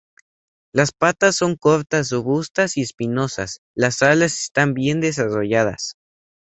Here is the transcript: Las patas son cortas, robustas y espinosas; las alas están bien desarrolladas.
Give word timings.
Las 0.73 0.93
patas 0.93 1.35
son 1.35 1.57
cortas, 1.57 2.09
robustas 2.09 2.75
y 2.75 2.81
espinosas; 2.81 3.61
las 3.75 4.01
alas 4.01 4.33
están 4.41 4.73
bien 4.73 4.99
desarrolladas. 4.99 5.93